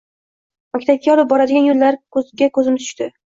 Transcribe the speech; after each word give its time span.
Maktabga 0.77 1.11
olib 1.15 1.29
boradigan 1.33 1.67
yo‘llarga 1.69 2.23
ko‘zimiz 2.57 2.89
tushdi. 2.89 3.13